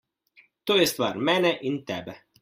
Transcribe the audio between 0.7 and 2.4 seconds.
je stvar mene in tebe.